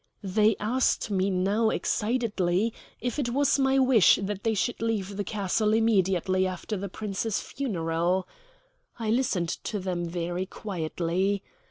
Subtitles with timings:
[0.23, 5.23] They asked me now excitedly if it was my wish that they should leave the
[5.23, 8.27] castle immediately after the Prince's funeral.
[8.97, 11.43] I listened to them very quietly.